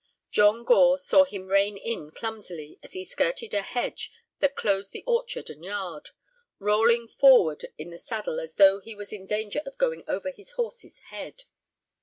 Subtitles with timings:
[0.31, 5.03] John Gore saw him rein in clumsily as he skirted a hedge that closed the
[5.05, 6.09] orchard and yard,
[6.57, 10.53] rolling forward in the saddle as though he was in danger of going over his
[10.53, 11.43] horse's head.